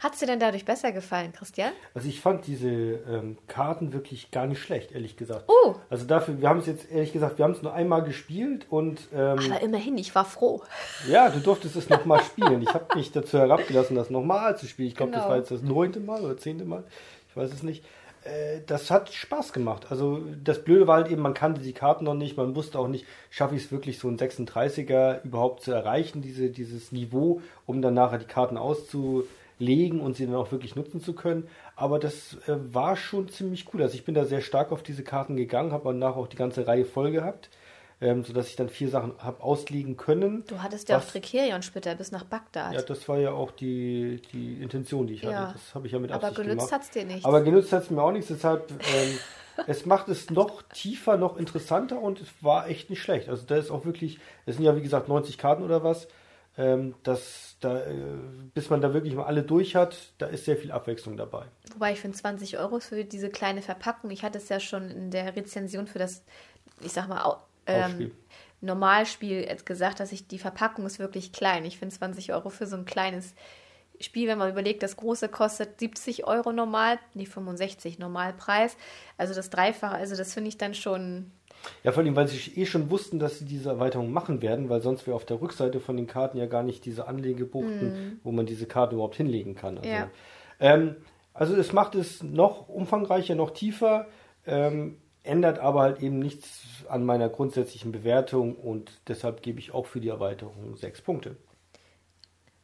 Hat 0.00 0.14
es 0.14 0.18
dir 0.18 0.26
denn 0.26 0.40
dadurch 0.40 0.64
besser 0.64 0.92
gefallen, 0.92 1.32
Christian? 1.32 1.72
Also 1.94 2.08
ich 2.08 2.20
fand 2.20 2.46
diese 2.46 2.68
ähm, 2.68 3.38
Karten 3.46 3.92
wirklich 3.92 4.30
gar 4.30 4.46
nicht 4.46 4.60
schlecht, 4.60 4.92
ehrlich 4.92 5.16
gesagt. 5.16 5.44
Oh. 5.46 5.76
Also 5.88 6.04
dafür, 6.04 6.40
wir 6.40 6.48
haben 6.48 6.58
es 6.58 6.66
jetzt 6.66 6.90
ehrlich 6.90 7.12
gesagt, 7.12 7.38
wir 7.38 7.44
haben 7.44 7.52
es 7.52 7.62
nur 7.62 7.72
einmal 7.72 8.02
gespielt 8.02 8.66
und. 8.68 9.08
Ähm, 9.14 9.38
Aber 9.38 9.60
immerhin, 9.62 9.96
ich 9.96 10.14
war 10.14 10.24
froh. 10.24 10.62
Ja, 11.08 11.30
du 11.30 11.38
durftest 11.38 11.76
es 11.76 11.88
nochmal 11.88 12.22
spielen. 12.22 12.60
Ich 12.60 12.74
habe 12.74 12.86
mich 12.96 13.12
dazu 13.12 13.38
herabgelassen, 13.38 13.96
das 13.96 14.10
nochmal 14.10 14.58
zu 14.58 14.66
spielen. 14.66 14.88
Ich 14.88 14.96
glaube, 14.96 15.12
genau. 15.12 15.22
das 15.22 15.30
war 15.30 15.36
jetzt 15.38 15.50
das 15.50 15.62
neunte 15.62 16.00
Mal 16.00 16.22
oder 16.22 16.36
zehnte 16.36 16.64
Mal. 16.64 16.84
Ich 17.30 17.36
weiß 17.36 17.52
es 17.52 17.62
nicht. 17.62 17.84
Äh, 18.24 18.60
das 18.66 18.90
hat 18.90 19.12
Spaß 19.12 19.52
gemacht. 19.52 19.86
Also 19.90 20.22
das 20.42 20.64
Blöde 20.64 20.86
war 20.86 20.96
halt 20.96 21.08
eben, 21.10 21.22
man 21.22 21.34
kannte 21.34 21.60
die 21.60 21.72
Karten 21.72 22.04
noch 22.04 22.14
nicht, 22.14 22.36
man 22.36 22.56
wusste 22.56 22.78
auch 22.78 22.88
nicht, 22.88 23.06
schaffe 23.30 23.54
ich 23.54 23.64
es 23.64 23.72
wirklich 23.72 23.98
so 23.98 24.08
ein 24.08 24.18
36er 24.18 25.22
überhaupt 25.24 25.62
zu 25.62 25.72
erreichen, 25.72 26.22
diese, 26.22 26.50
dieses 26.50 26.90
Niveau, 26.90 27.40
um 27.66 27.82
dann 27.82 27.94
nachher 27.94 28.18
die 28.18 28.26
Karten 28.26 28.56
auszu 28.56 29.24
legen 29.58 30.00
und 30.00 30.16
sie 30.16 30.26
dann 30.26 30.34
auch 30.34 30.52
wirklich 30.52 30.76
nutzen 30.76 31.00
zu 31.00 31.12
können. 31.14 31.48
Aber 31.76 31.98
das 31.98 32.36
äh, 32.46 32.56
war 32.72 32.96
schon 32.96 33.28
ziemlich 33.28 33.72
cool. 33.72 33.82
Also 33.82 33.94
ich 33.94 34.04
bin 34.04 34.14
da 34.14 34.24
sehr 34.24 34.40
stark 34.40 34.72
auf 34.72 34.82
diese 34.82 35.02
Karten 35.02 35.36
gegangen, 35.36 35.72
habe 35.72 35.92
danach 35.92 36.16
auch 36.16 36.26
die 36.26 36.36
ganze 36.36 36.66
Reihe 36.66 36.84
voll 36.84 37.10
gehabt, 37.10 37.50
ähm, 38.00 38.24
sodass 38.24 38.48
ich 38.48 38.56
dann 38.56 38.68
vier 38.68 38.88
Sachen 38.88 39.12
habe 39.18 39.42
auslegen 39.42 39.96
können. 39.96 40.44
Du 40.46 40.62
hattest 40.62 40.88
ja 40.88 40.98
auch 40.98 41.04
Tricerion-Splitter 41.04 41.94
bis 41.94 42.10
nach 42.10 42.24
Bagdad. 42.24 42.74
Ja, 42.74 42.82
das 42.82 43.08
war 43.08 43.18
ja 43.18 43.32
auch 43.32 43.50
die, 43.50 44.20
die 44.32 44.62
Intention, 44.62 45.06
die 45.06 45.14
ich 45.14 45.22
ja. 45.22 45.32
hatte. 45.32 45.52
Das 45.54 45.74
habe 45.74 45.86
ich 45.86 45.92
ja 45.92 45.98
mit 45.98 46.10
Absicht 46.10 46.32
Aber 46.32 46.42
genützt 46.42 46.72
hat 46.72 46.82
es 46.82 46.90
dir 46.90 47.04
nichts. 47.04 47.24
Aber 47.24 47.42
genützt 47.42 47.72
hat 47.72 47.84
es 47.84 47.90
mir 47.90 48.02
auch 48.02 48.12
nichts, 48.12 48.28
deshalb... 48.28 48.70
Ähm, 48.70 49.18
es 49.68 49.86
macht 49.86 50.08
es 50.08 50.30
noch 50.30 50.62
tiefer, 50.62 51.16
noch 51.16 51.36
interessanter 51.36 52.00
und 52.00 52.20
es 52.20 52.28
war 52.40 52.68
echt 52.68 52.90
nicht 52.90 53.02
schlecht. 53.02 53.28
Also 53.28 53.44
da 53.46 53.56
ist 53.56 53.70
auch 53.70 53.84
wirklich, 53.84 54.18
es 54.46 54.56
sind 54.56 54.64
ja 54.64 54.74
wie 54.76 54.82
gesagt 54.82 55.08
90 55.08 55.38
Karten 55.38 55.62
oder 55.62 55.84
was. 55.84 56.08
Ähm, 56.56 56.94
das, 57.02 57.56
da, 57.60 57.80
äh, 57.80 57.94
bis 58.54 58.70
man 58.70 58.80
da 58.80 58.94
wirklich 58.94 59.14
mal 59.14 59.24
alle 59.24 59.42
durch 59.42 59.74
hat, 59.74 60.12
da 60.18 60.26
ist 60.26 60.44
sehr 60.44 60.56
viel 60.56 60.70
Abwechslung 60.70 61.16
dabei. 61.16 61.46
Wobei 61.72 61.92
ich 61.92 62.00
finde 62.00 62.16
20 62.16 62.58
Euro 62.58 62.78
für 62.78 63.04
diese 63.04 63.28
kleine 63.28 63.60
Verpackung, 63.60 64.10
ich 64.10 64.22
hatte 64.22 64.38
es 64.38 64.48
ja 64.48 64.60
schon 64.60 64.88
in 64.90 65.10
der 65.10 65.34
Rezension 65.34 65.88
für 65.88 65.98
das, 65.98 66.24
ich 66.80 66.92
sag 66.92 67.08
mal, 67.08 67.38
ähm, 67.66 68.12
Normalspiel 68.60 69.46
gesagt, 69.64 70.00
dass 70.00 70.12
ich 70.12 70.28
die 70.28 70.38
Verpackung 70.38 70.86
ist 70.86 70.98
wirklich 70.98 71.32
klein. 71.32 71.64
Ich 71.64 71.78
finde 71.78 71.94
20 71.94 72.32
Euro 72.32 72.50
für 72.50 72.66
so 72.66 72.76
ein 72.76 72.84
kleines 72.84 73.34
Spiel, 74.00 74.28
wenn 74.28 74.38
man 74.38 74.50
überlegt, 74.50 74.82
das 74.82 74.96
große 74.96 75.28
kostet 75.28 75.78
70 75.78 76.26
Euro 76.26 76.52
normal, 76.52 76.98
nicht 77.14 77.32
65 77.32 77.98
Normalpreis. 77.98 78.76
Also 79.16 79.34
das 79.34 79.50
Dreifache, 79.50 79.94
also 79.94 80.16
das 80.16 80.34
finde 80.34 80.48
ich 80.48 80.58
dann 80.58 80.74
schon 80.74 81.30
ja, 81.82 81.92
vor 81.92 82.02
allem, 82.02 82.16
weil 82.16 82.28
sie 82.28 82.60
eh 82.60 82.66
schon 82.66 82.90
wussten, 82.90 83.18
dass 83.18 83.38
sie 83.38 83.44
diese 83.44 83.70
Erweiterung 83.70 84.12
machen 84.12 84.42
werden, 84.42 84.68
weil 84.68 84.80
sonst 84.80 85.06
wäre 85.06 85.16
auf 85.16 85.24
der 85.24 85.40
Rückseite 85.40 85.80
von 85.80 85.96
den 85.96 86.06
Karten 86.06 86.38
ja 86.38 86.46
gar 86.46 86.62
nicht 86.62 86.84
diese 86.84 87.06
Anlegebuchten, 87.06 87.88
mm. 87.88 88.20
wo 88.22 88.32
man 88.32 88.46
diese 88.46 88.66
Karte 88.66 88.94
überhaupt 88.94 89.16
hinlegen 89.16 89.54
kann. 89.54 89.78
Also, 89.78 89.90
ja. 89.90 90.10
ähm, 90.60 90.96
also 91.32 91.54
es 91.56 91.72
macht 91.72 91.94
es 91.94 92.22
noch 92.22 92.68
umfangreicher, 92.68 93.34
noch 93.34 93.50
tiefer, 93.50 94.06
ähm, 94.46 94.98
ändert 95.22 95.58
aber 95.58 95.80
halt 95.80 96.00
eben 96.00 96.18
nichts 96.18 96.62
an 96.88 97.04
meiner 97.04 97.28
grundsätzlichen 97.28 97.92
Bewertung 97.92 98.56
und 98.56 98.92
deshalb 99.08 99.42
gebe 99.42 99.58
ich 99.58 99.72
auch 99.72 99.86
für 99.86 100.00
die 100.00 100.08
Erweiterung 100.08 100.76
sechs 100.76 101.00
Punkte. 101.00 101.36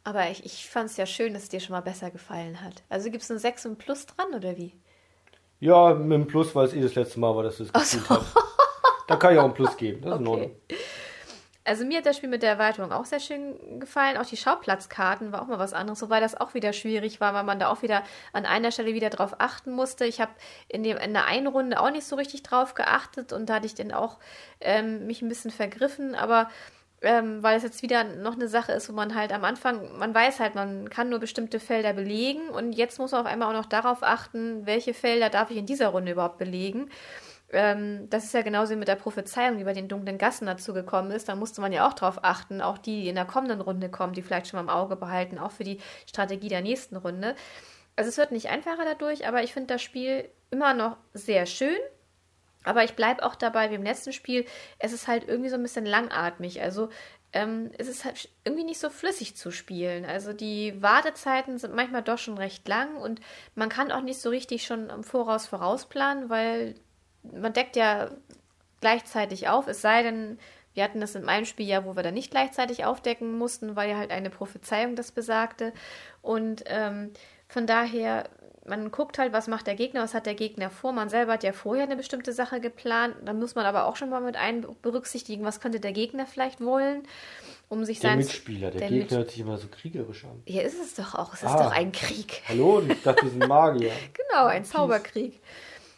Aber 0.03 0.29
ich, 0.31 0.45
ich 0.45 0.67
fand 0.67 0.89
es 0.89 0.97
ja 0.97 1.05
schön, 1.05 1.33
dass 1.33 1.43
es 1.43 1.49
dir 1.49 1.59
schon 1.59 1.73
mal 1.73 1.81
besser 1.81 2.09
gefallen 2.09 2.61
hat. 2.61 2.83
Also 2.89 3.11
gibt 3.11 3.23
es 3.23 3.31
ein 3.31 3.39
6 3.39 3.67
und 3.67 3.77
Plus 3.77 4.05
dran 4.07 4.33
oder 4.35 4.57
wie? 4.57 4.73
Ja, 5.59 5.93
mit 5.93 6.11
dem 6.11 6.27
Plus, 6.27 6.55
weil 6.55 6.65
es 6.65 6.73
eh 6.73 6.81
das 6.81 6.95
letzte 6.95 7.19
Mal 7.19 7.35
war, 7.35 7.43
dass 7.43 7.57
du 7.57 7.63
es 7.63 7.73
gespielt 7.73 8.03
so. 8.05 8.15
hast. 8.15 8.35
Da 9.11 9.17
kann 9.17 9.33
ich 9.33 9.39
auch 9.39 9.45
ein 9.45 9.53
Plus 9.53 9.75
geben. 9.75 10.01
Das 10.01 10.11
ist 10.11 10.15
okay. 10.15 10.23
in 10.23 10.27
Ordnung. 10.27 10.55
Also 11.63 11.85
mir 11.85 11.99
hat 11.99 12.05
das 12.05 12.17
Spiel 12.17 12.29
mit 12.29 12.41
der 12.41 12.51
Erweiterung 12.51 12.91
auch 12.91 13.05
sehr 13.05 13.19
schön 13.19 13.79
gefallen. 13.79 14.17
Auch 14.17 14.25
die 14.25 14.37
Schauplatzkarten 14.37 15.31
war 15.31 15.41
auch 15.41 15.47
mal 15.47 15.59
was 15.59 15.73
anderes, 15.73 16.01
wobei 16.01 16.19
das 16.19 16.39
auch 16.39 16.53
wieder 16.53 16.73
schwierig 16.73 17.21
war, 17.21 17.33
weil 17.33 17.43
man 17.43 17.59
da 17.59 17.69
auch 17.69 17.83
wieder 17.83 18.03
an 18.33 18.45
einer 18.45 18.71
Stelle 18.71 18.93
wieder 18.93 19.09
drauf 19.09 19.35
achten 19.37 19.71
musste. 19.71 20.05
Ich 20.05 20.19
habe 20.21 20.31
in, 20.69 20.81
dem, 20.81 20.97
in 20.97 21.13
der 21.13 21.25
einen 21.25 21.47
Runde 21.47 21.79
auch 21.79 21.91
nicht 21.91 22.07
so 22.07 22.15
richtig 22.15 22.41
drauf 22.41 22.73
geachtet 22.73 23.31
und 23.31 23.47
da 23.47 23.55
hatte 23.55 23.67
ich 23.67 23.75
dann 23.75 23.91
auch 23.91 24.17
ähm, 24.59 25.05
mich 25.05 25.21
ein 25.21 25.29
bisschen 25.29 25.51
vergriffen, 25.51 26.15
aber 26.15 26.49
ähm, 27.03 27.43
weil 27.43 27.57
es 27.57 27.63
jetzt 27.63 27.83
wieder 27.83 28.03
noch 28.05 28.33
eine 28.33 28.47
Sache 28.47 28.71
ist, 28.71 28.89
wo 28.89 28.93
man 28.93 29.13
halt 29.13 29.31
am 29.31 29.43
Anfang, 29.43 29.97
man 29.97 30.15
weiß 30.15 30.39
halt, 30.39 30.55
man 30.55 30.89
kann 30.89 31.09
nur 31.09 31.19
bestimmte 31.19 31.59
Felder 31.59 31.93
belegen 31.93 32.49
und 32.49 32.73
jetzt 32.73 32.97
muss 32.97 33.11
man 33.11 33.21
auf 33.21 33.27
einmal 33.27 33.49
auch 33.49 33.59
noch 33.59 33.69
darauf 33.69 34.03
achten, 34.03 34.65
welche 34.65 34.93
Felder 34.93 35.29
darf 35.29 35.51
ich 35.51 35.57
in 35.57 35.65
dieser 35.65 35.89
Runde 35.89 36.13
überhaupt 36.13 36.37
belegen. 36.37 36.89
Ähm, 37.51 38.09
das 38.09 38.23
ist 38.23 38.33
ja 38.33 38.41
genauso 38.41 38.73
wie 38.73 38.77
mit 38.77 38.87
der 38.87 38.95
Prophezeiung, 38.95 39.57
die 39.57 39.63
bei 39.63 39.73
den 39.73 39.87
dunklen 39.87 40.17
Gassen 40.17 40.45
dazu 40.45 40.73
gekommen 40.73 41.11
ist. 41.11 41.27
Da 41.27 41.35
musste 41.35 41.61
man 41.61 41.73
ja 41.73 41.87
auch 41.87 41.93
darauf 41.93 42.23
achten, 42.23 42.61
auch 42.61 42.77
die, 42.77 43.01
die 43.01 43.09
in 43.09 43.15
der 43.15 43.25
kommenden 43.25 43.61
Runde 43.61 43.89
kommen, 43.89 44.13
die 44.13 44.21
vielleicht 44.21 44.47
schon 44.47 44.57
mal 44.57 44.71
im 44.71 44.77
Auge 44.77 44.95
behalten, 44.95 45.37
auch 45.37 45.51
für 45.51 45.63
die 45.63 45.79
Strategie 46.07 46.49
der 46.49 46.61
nächsten 46.61 46.95
Runde. 46.95 47.35
Also 47.95 48.09
es 48.09 48.17
wird 48.17 48.31
nicht 48.31 48.49
einfacher 48.49 48.85
dadurch, 48.85 49.27
aber 49.27 49.43
ich 49.43 49.53
finde 49.53 49.73
das 49.73 49.81
Spiel 49.81 50.29
immer 50.49 50.73
noch 50.73 50.97
sehr 51.13 51.45
schön. 51.45 51.77
Aber 52.63 52.83
ich 52.83 52.95
bleibe 52.95 53.25
auch 53.25 53.35
dabei 53.35 53.71
wie 53.71 53.75
im 53.75 53.83
letzten 53.83 54.13
Spiel. 54.13 54.45
Es 54.77 54.93
ist 54.93 55.07
halt 55.07 55.27
irgendwie 55.27 55.49
so 55.49 55.55
ein 55.55 55.63
bisschen 55.63 55.85
langatmig. 55.85 56.61
Also 56.61 56.89
ähm, 57.33 57.71
es 57.77 57.87
ist 57.87 58.05
halt 58.05 58.29
irgendwie 58.43 58.63
nicht 58.63 58.79
so 58.79 58.89
flüssig 58.89 59.35
zu 59.35 59.51
spielen. 59.51 60.05
Also 60.05 60.31
die 60.31 60.81
Wartezeiten 60.81 61.57
sind 61.57 61.73
manchmal 61.73 62.03
doch 62.03 62.17
schon 62.17 62.37
recht 62.37 62.67
lang 62.67 62.97
und 62.97 63.19
man 63.55 63.69
kann 63.69 63.91
auch 63.91 64.01
nicht 64.01 64.21
so 64.21 64.29
richtig 64.29 64.65
schon 64.65 64.89
im 64.89 65.03
Voraus 65.03 65.47
vorausplanen, 65.47 66.29
weil 66.29 66.75
man 67.23 67.53
deckt 67.53 67.75
ja 67.75 68.09
gleichzeitig 68.79 69.47
auf, 69.47 69.67
es 69.67 69.81
sei 69.81 70.03
denn, 70.03 70.39
wir 70.73 70.83
hatten 70.83 71.01
das 71.01 71.15
in 71.15 71.23
meinem 71.23 71.45
Spiel 71.45 71.67
ja, 71.67 71.85
wo 71.85 71.95
wir 71.95 72.03
dann 72.03 72.13
nicht 72.13 72.31
gleichzeitig 72.31 72.85
aufdecken 72.85 73.37
mussten, 73.37 73.75
weil 73.75 73.89
ja 73.89 73.97
halt 73.97 74.11
eine 74.11 74.29
Prophezeiung 74.29 74.95
das 74.95 75.11
besagte. 75.11 75.73
Und 76.21 76.63
ähm, 76.67 77.11
von 77.47 77.67
daher 77.67 78.29
man 78.65 78.91
guckt 78.91 79.17
halt, 79.17 79.33
was 79.33 79.47
macht 79.47 79.67
der 79.67 79.75
Gegner, 79.75 80.03
was 80.03 80.13
hat 80.13 80.25
der 80.25 80.35
Gegner 80.35 80.69
vor. 80.69 80.91
Man 80.91 81.09
selber 81.09 81.33
hat 81.33 81.43
ja 81.43 81.51
vorher 81.51 81.83
eine 81.83 81.95
bestimmte 81.95 82.33
Sache 82.33 82.59
geplant. 82.59 83.15
Da 83.25 83.33
muss 83.33 83.55
man 83.55 83.65
aber 83.65 83.85
auch 83.85 83.95
schon 83.95 84.09
mal 84.09 84.21
mit 84.21 84.35
ein 84.35 84.65
berücksichtigen, 84.81 85.43
was 85.43 85.59
könnte 85.59 85.79
der 85.79 85.91
Gegner 85.91 86.25
vielleicht 86.25 86.61
wollen, 86.61 87.03
um 87.69 87.85
sich 87.85 87.99
der 87.99 88.15
Mitspieler, 88.15 88.71
der, 88.71 88.81
der 88.81 88.89
Gegner 88.89 89.03
Mit 89.03 89.11
hört 89.11 89.31
sich 89.31 89.39
immer 89.39 89.57
so 89.57 89.67
kriegerisch 89.67 90.25
an. 90.25 90.43
Ja, 90.45 90.61
ist 90.61 90.79
es 90.79 90.95
doch 90.95 91.15
auch. 91.15 91.33
Es 91.33 91.41
ist 91.41 91.49
ah. 91.49 91.63
doch 91.63 91.71
ein 91.71 91.91
Krieg. 91.91 92.43
Hallo, 92.47 92.81
ich 92.87 93.01
dachte, 93.01 93.23
wir 93.23 93.31
sind 93.31 93.47
Magier. 93.47 93.91
genau, 94.13 94.45
ein 94.45 94.63
Zauberkrieg. 94.63 95.39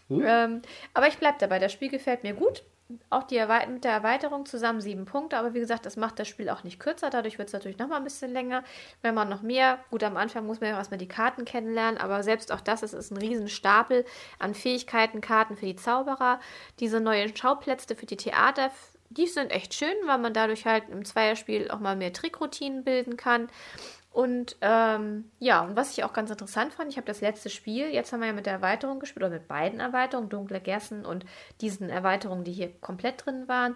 Hm? 0.10 0.24
Ähm, 0.25 0.62
aber 0.93 1.07
ich 1.07 1.17
bleibe 1.17 1.38
dabei. 1.39 1.60
Das 1.60 1.72
Spiel 1.72 1.89
gefällt 1.89 2.24
mir 2.24 2.33
gut 2.33 2.63
auch 3.10 3.24
die 3.24 3.43
mit 3.69 3.83
der 3.83 3.91
Erweiterung 3.91 4.45
zusammen 4.45 4.81
sieben 4.81 5.05
Punkte, 5.05 5.38
aber 5.38 5.53
wie 5.53 5.60
gesagt, 5.60 5.86
das 5.86 5.98
macht 5.98 6.19
das 6.19 6.27
Spiel 6.27 6.50
auch 6.50 6.63
nicht 6.63 6.79
kürzer. 6.79 7.10
Dadurch 7.10 7.38
wird 7.38 7.48
es 7.48 7.53
natürlich 7.53 7.77
noch 7.77 7.88
mal 7.88 7.98
ein 7.98 8.03
bisschen 8.03 8.31
länger. 8.31 8.63
Wenn 9.01 9.15
man 9.15 9.29
noch 9.29 9.41
mehr, 9.41 9.79
gut, 9.89 10.03
am 10.03 10.17
Anfang 10.17 10.45
muss 10.45 10.62
man 10.62 10.69
ja 10.69 10.77
erstmal 10.77 10.98
die 10.98 11.07
Karten 11.07 11.45
kennenlernen, 11.45 12.00
aber 12.00 12.24
selbst 12.24 12.51
auch 12.51 12.62
das 12.62 12.83
ist, 12.83 12.93
ist 12.93 13.12
ein 13.12 13.17
Riesenstapel 13.17 14.05
an 14.39 14.53
Fähigkeiten, 14.53 15.22
Karten 15.22 15.55
für 15.55 15.65
die 15.65 15.75
Zauberer. 15.75 16.39
Diese 16.79 17.00
neuen 17.00 17.36
Schauplätze 17.36 17.95
für 17.95 18.05
die 18.05 18.17
Theater, 18.17 18.72
die 19.10 19.27
sind 19.27 19.51
echt 19.51 19.74
schön, 19.74 19.95
weil 20.05 20.17
man 20.17 20.33
dadurch 20.33 20.65
halt 20.65 20.89
im 20.89 21.05
Zweierspiel 21.05 21.69
auch 21.72 21.79
mal 21.79 21.95
mehr 21.95 22.13
Trickroutinen 22.13 22.83
bilden 22.83 23.17
kann. 23.17 23.48
Und 24.13 24.58
ähm, 24.62 25.25
ja, 25.39 25.62
und 25.62 25.75
was 25.75 25.98
ich 25.98 26.03
auch 26.03 26.13
ganz 26.13 26.29
interessant 26.29 26.72
fand, 26.75 26.91
ich 26.91 26.98
habe 26.98 27.08
das 27.08 27.22
letzte 27.22 27.50
Spiel, 27.50 27.89
jetzt 27.89 28.13
haben 28.13 28.20
wir 28.20 28.27
ja 28.27 28.34
mit 28.34 28.46
der 28.46 28.53
Erweiterung 28.53 29.00
gespielt, 29.00 29.25
oder 29.25 29.34
mit 29.34 29.48
beiden 29.48 29.79
Erweiterungen, 29.79 30.29
Dunkle 30.29 30.62
Gersen 30.62 31.03
und 31.03 31.25
diesen 31.62 31.89
Erweiterungen, 31.89 32.43
die 32.43 32.51
hier 32.51 32.72
komplett 32.79 33.25
drin 33.25 33.48
waren, 33.48 33.75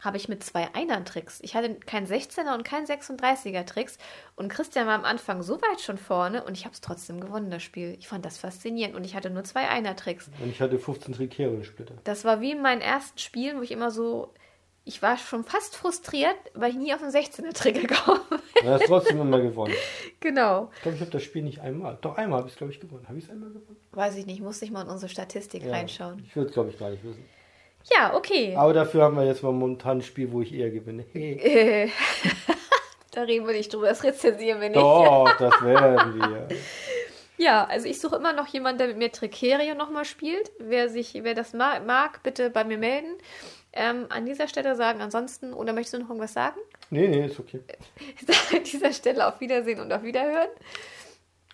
habe 0.00 0.18
ich 0.18 0.28
mit 0.28 0.44
zwei 0.44 0.68
Einern-Tricks. 0.74 1.40
Ich 1.42 1.56
hatte 1.56 1.74
kein 1.74 2.06
16er 2.06 2.54
und 2.54 2.64
kein 2.64 2.84
36er-Tricks. 2.84 3.96
Und 4.36 4.48
Christian 4.48 4.86
war 4.86 4.94
am 4.94 5.06
Anfang 5.06 5.42
so 5.42 5.60
weit 5.60 5.80
schon 5.80 5.96
vorne 5.96 6.44
und 6.44 6.56
ich 6.56 6.66
habe 6.66 6.74
es 6.74 6.82
trotzdem 6.82 7.18
gewonnen, 7.18 7.50
das 7.50 7.62
Spiel. 7.62 7.96
Ich 7.98 8.08
fand 8.08 8.26
das 8.26 8.36
faszinierend 8.36 8.94
und 8.94 9.04
ich 9.04 9.16
hatte 9.16 9.30
nur 9.30 9.44
zwei 9.44 9.68
Einer-Tricks. 9.68 10.30
Und 10.38 10.50
ich 10.50 10.60
hatte 10.60 10.78
15 10.78 11.14
Tricerion-Splitter. 11.14 11.94
Das 12.04 12.26
war 12.26 12.42
wie 12.42 12.52
in 12.52 12.60
meinen 12.60 12.82
ersten 12.82 13.18
Spielen, 13.18 13.56
wo 13.56 13.62
ich 13.62 13.72
immer 13.72 13.90
so 13.90 14.34
ich 14.88 15.02
war 15.02 15.18
schon 15.18 15.44
fast 15.44 15.76
frustriert, 15.76 16.36
weil 16.54 16.70
ich 16.70 16.76
nie 16.76 16.94
auf 16.94 17.00
den 17.00 17.10
16er-Trigger 17.10 17.80
gekommen 17.86 18.20
bin. 18.30 18.38
Du 18.62 18.68
hast 18.70 18.86
trotzdem 18.86 19.20
immer 19.20 19.38
gewonnen. 19.38 19.74
Genau. 20.18 20.70
Ich 20.76 20.82
glaube, 20.82 20.96
ich 20.96 21.00
habe 21.02 21.10
das 21.10 21.22
Spiel 21.22 21.42
nicht 21.42 21.60
einmal. 21.60 21.98
Doch 22.00 22.16
einmal 22.16 22.38
habe 22.38 22.48
ich 22.48 22.54
es, 22.54 22.58
glaube 22.58 22.72
ich, 22.72 22.80
gewonnen. 22.80 23.06
Habe 23.06 23.18
ich 23.18 23.24
es 23.24 23.30
einmal 23.30 23.50
gewonnen? 23.50 23.76
Weiß 23.92 24.16
ich 24.16 24.24
nicht, 24.24 24.40
musste 24.40 24.64
ich 24.64 24.70
mal 24.70 24.82
in 24.82 24.88
unsere 24.88 25.10
Statistik 25.10 25.62
ja, 25.62 25.72
reinschauen. 25.72 26.24
Ich 26.26 26.34
würde 26.34 26.48
es, 26.48 26.54
glaube 26.54 26.70
ich, 26.70 26.78
gar 26.78 26.88
nicht 26.88 27.04
wissen. 27.04 27.22
Ja, 27.94 28.14
okay. 28.14 28.56
Aber 28.56 28.72
dafür 28.72 29.02
haben 29.02 29.16
wir 29.16 29.26
jetzt 29.26 29.42
mal 29.42 29.52
momentan 29.52 29.98
ein 29.98 30.02
Spiel, 30.02 30.32
wo 30.32 30.40
ich 30.40 30.54
eher 30.54 30.70
gewinne. 30.70 31.04
Hey. 31.12 31.92
da 33.10 33.22
reden 33.22 33.46
wir 33.46 33.52
nicht 33.52 33.72
drüber, 33.72 33.88
das 33.88 34.02
rezensieren 34.02 34.58
wir 34.58 34.70
nicht. 34.70 34.80
Doch, 34.80 35.30
das 35.38 35.62
werden 35.62 36.18
wir. 36.18 36.48
Ja, 37.36 37.66
also 37.66 37.86
ich 37.86 38.00
suche 38.00 38.16
immer 38.16 38.32
noch 38.32 38.46
jemanden, 38.48 38.78
der 38.78 38.88
mit 38.88 38.96
mir 38.96 39.12
Tricerio 39.12 39.74
nochmal 39.74 40.06
spielt. 40.06 40.50
Wer, 40.58 40.88
sich, 40.88 41.12
wer 41.22 41.34
das 41.34 41.52
mag, 41.52 42.22
bitte 42.22 42.48
bei 42.48 42.64
mir 42.64 42.78
melden 42.78 43.14
ähm, 43.78 44.06
an 44.10 44.26
dieser 44.26 44.48
Stelle 44.48 44.76
sagen. 44.76 45.00
Ansonsten, 45.00 45.52
oder 45.52 45.72
möchtest 45.72 45.94
du 45.94 45.98
noch 46.00 46.08
irgendwas 46.08 46.32
sagen? 46.32 46.58
Nee, 46.90 47.08
nee, 47.08 47.26
ist 47.26 47.38
okay. 47.38 47.60
an 48.56 48.64
dieser 48.64 48.92
Stelle 48.92 49.26
auf 49.26 49.40
Wiedersehen 49.40 49.80
und 49.80 49.92
auf 49.92 50.02
Wiederhören. 50.02 50.48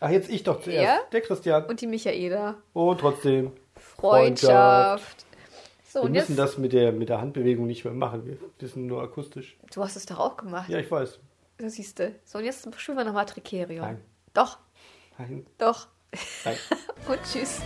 Ach, 0.01 0.11
jetzt 0.11 0.31
ich 0.31 0.43
doch 0.43 0.61
zuerst. 0.61 0.83
Ja? 0.83 1.01
Der 1.13 1.21
Christian. 1.21 1.67
Und 1.67 1.81
die 1.81 1.87
Michaela. 1.87 2.57
Oh, 2.73 2.95
trotzdem. 2.95 3.53
Freundschaft. 3.77 5.25
So, 5.87 6.03
wir 6.03 6.11
müssen 6.11 6.33
jetzt? 6.33 6.39
das 6.39 6.59
mit 6.59 6.73
der, 6.73 6.93
mit 6.93 7.09
der 7.09 7.21
Handbewegung 7.21 7.67
nicht 7.67 7.85
mehr 7.85 7.95
machen. 7.95 8.27
Wir 8.27 8.37
wissen 8.59 8.87
nur 8.87 9.03
akustisch. 9.03 9.57
Du 9.73 9.83
hast 9.83 9.95
es 9.95 10.07
doch 10.07 10.19
auch 10.19 10.37
gemacht. 10.37 10.69
Ja, 10.69 10.79
ich 10.79 10.91
weiß. 10.91 11.21
Das 11.59 11.75
siehst 11.75 12.01
du. 12.01 12.13
So, 12.25 12.39
und 12.39 12.45
jetzt 12.45 12.69
spielen 12.81 12.99
wir 12.99 13.05
nochmal 13.05 13.27
Tricerion. 13.27 13.85
Nein. 13.85 14.01
Doch. 14.33 14.59
Nein. 15.19 15.47
Doch. 15.59 15.87
Nein. 16.45 16.57
und 17.09 17.21
tschüss. 17.23 17.61